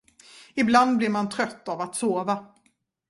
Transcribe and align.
Ibland 0.55 0.97
blir 0.97 1.09
man 1.11 1.29
trött 1.29 1.67
av 1.67 1.81
att 1.81 1.95
sova. 1.95 2.45